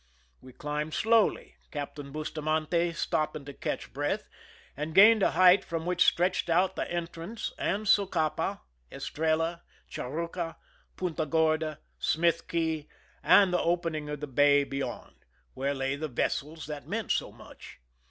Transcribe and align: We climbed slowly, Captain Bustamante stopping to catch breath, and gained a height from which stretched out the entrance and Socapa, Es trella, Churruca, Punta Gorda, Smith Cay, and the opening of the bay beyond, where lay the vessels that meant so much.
We 0.41 0.51
climbed 0.51 0.95
slowly, 0.95 1.57
Captain 1.69 2.11
Bustamante 2.11 2.91
stopping 2.93 3.45
to 3.45 3.53
catch 3.53 3.93
breath, 3.93 4.29
and 4.75 4.95
gained 4.95 5.21
a 5.21 5.29
height 5.29 5.63
from 5.63 5.85
which 5.85 6.03
stretched 6.07 6.49
out 6.49 6.75
the 6.75 6.91
entrance 6.91 7.53
and 7.59 7.85
Socapa, 7.85 8.61
Es 8.91 9.05
trella, 9.11 9.61
Churruca, 9.87 10.55
Punta 10.97 11.27
Gorda, 11.27 11.81
Smith 11.99 12.47
Cay, 12.47 12.87
and 13.21 13.53
the 13.53 13.61
opening 13.61 14.09
of 14.09 14.21
the 14.21 14.25
bay 14.25 14.63
beyond, 14.63 15.17
where 15.53 15.75
lay 15.75 15.95
the 15.95 16.07
vessels 16.07 16.65
that 16.65 16.87
meant 16.87 17.11
so 17.11 17.31
much. 17.31 17.79